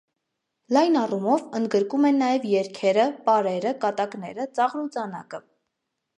Լայն 0.77 0.95
առումով 1.01 1.43
ընդգրկում 1.59 2.07
են 2.11 2.17
նաև 2.21 2.47
երգերը, 2.53 3.05
պարերը, 3.29 3.75
կատակները, 3.85 4.49
ծաղր 4.59 4.83
ու 4.83 4.91
ծանակը։ 4.99 5.45